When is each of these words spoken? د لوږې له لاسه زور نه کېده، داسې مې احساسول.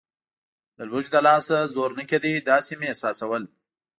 د 0.77 0.79
لوږې 0.89 1.09
له 1.15 1.21
لاسه 1.27 1.55
زور 1.73 1.91
نه 1.99 2.03
کېده، 2.09 2.31
داسې 2.51 2.73
مې 2.79 2.85
احساسول. 2.89 3.43